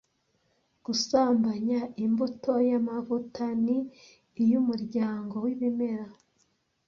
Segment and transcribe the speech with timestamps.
[0.85, 3.77] Gusambanya imbuto yamavuta ni
[4.41, 6.07] iyumuryango wibimera